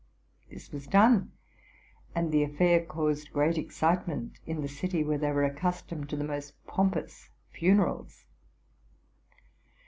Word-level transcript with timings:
This 0.49 0.71
was 0.71 0.87
done; 0.87 1.31
and 2.15 2.31
the 2.31 2.41
affair 2.41 2.83
caused 2.83 3.31
great 3.31 3.55
excitement 3.59 4.39
in 4.47 4.63
the 4.63 4.67
city, 4.67 5.03
where 5.03 5.19
they 5.19 5.31
were 5.31 5.43
accustomed 5.43 6.09
to 6.09 6.17
the 6.17 6.23
most 6.23 6.53
pompous 6.65 7.29
funerals. 7.51 8.25